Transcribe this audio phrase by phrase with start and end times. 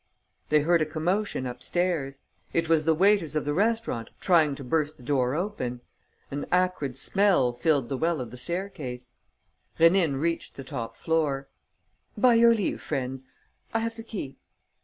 [0.49, 2.17] They heard a commotion upstairs.
[2.53, 5.81] It was the waiters of the restaurant trying to burst the door open.
[6.31, 9.13] An acrid smell filled the well of the stair case.
[9.79, 11.49] Rénine reached the top floor:
[12.17, 13.25] "By your leave, friends.
[13.75, 14.39] I have the key."